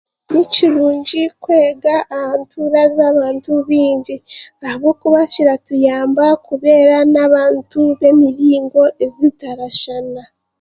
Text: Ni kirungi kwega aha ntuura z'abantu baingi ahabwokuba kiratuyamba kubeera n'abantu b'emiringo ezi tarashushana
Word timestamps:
Ni 0.31 0.43
kirungi 0.53 1.21
kwega 1.43 1.95
aha 2.17 2.33
ntuura 2.41 2.81
z'abantu 2.95 3.51
baingi 3.67 4.15
ahabwokuba 4.65 5.19
kiratuyamba 5.31 6.25
kubeera 6.45 6.97
n'abantu 7.13 7.79
b'emiringo 7.99 8.83
ezi 9.05 9.27
tarashushana 9.39 10.21